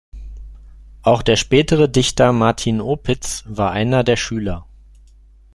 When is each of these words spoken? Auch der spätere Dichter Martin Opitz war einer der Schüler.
Auch 1.03 1.21
der 1.21 1.35
spätere 1.35 1.87
Dichter 1.87 2.33
Martin 2.33 2.81
Opitz 2.81 3.43
war 3.45 3.69
einer 3.69 4.03
der 4.03 4.15
Schüler. 4.17 4.65